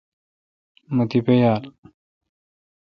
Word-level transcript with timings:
مہ 0.95 1.03
تیپہ 1.09 1.33
یال۔ 1.39 1.63